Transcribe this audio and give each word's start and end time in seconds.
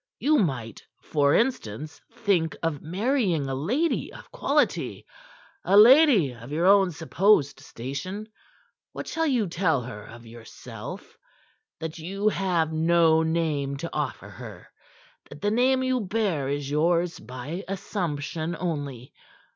You 0.17 0.39
might, 0.39 0.81
for 0.99 1.35
instance, 1.35 2.01
think 2.11 2.57
of 2.63 2.81
marrying 2.81 3.45
a 3.47 3.53
lady 3.53 4.11
of 4.11 4.31
quality, 4.31 5.05
a 5.63 5.77
lady 5.77 6.33
of 6.33 6.51
your 6.51 6.65
own 6.65 6.89
supposed 6.89 7.59
station. 7.59 8.27
What 8.93 9.05
shall 9.05 9.27
you 9.27 9.45
tell 9.47 9.83
her 9.83 10.03
of 10.05 10.25
yourself? 10.25 11.19
That 11.79 11.99
you 11.99 12.29
have 12.29 12.73
no 12.73 13.21
name 13.21 13.77
to 13.77 13.91
offer 13.93 14.27
her; 14.29 14.69
that 15.29 15.39
the 15.39 15.51
name 15.51 15.83
you 15.83 15.99
bear 16.01 16.49
is 16.49 16.71
yours 16.71 17.19
by 17.19 17.63
assumption 17.67 18.57
only? 18.59 19.13